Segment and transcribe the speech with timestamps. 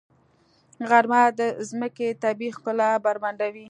[0.89, 3.59] غرمه د ځمکې طبیعي ښکلا بربنډوي.